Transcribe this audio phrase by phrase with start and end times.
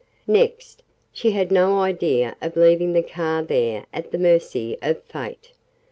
[0.25, 0.81] Next,
[1.13, 5.51] she had no idea of leaving the car there at the mercy of fate.